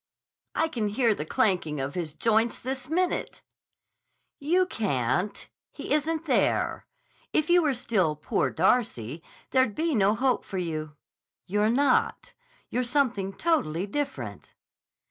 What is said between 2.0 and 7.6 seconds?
joints this minute!" "You can't. He isn't there. If